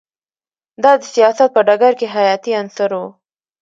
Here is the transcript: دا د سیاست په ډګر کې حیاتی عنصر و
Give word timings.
دا 0.83 0.91
د 0.99 1.03
سیاست 1.13 1.49
په 1.55 1.61
ډګر 1.67 1.93
کې 1.99 2.07
حیاتی 2.15 2.51
عنصر 2.61 2.91
و 3.01 3.03